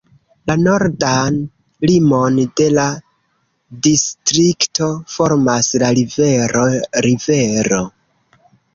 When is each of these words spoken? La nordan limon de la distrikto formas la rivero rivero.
La 0.51 0.53
nordan 0.59 1.37
limon 1.89 2.39
de 2.63 2.67
la 2.79 2.87
distrikto 3.91 4.91
formas 5.19 5.73
la 5.87 5.95
rivero 6.03 6.69
rivero. 7.11 7.87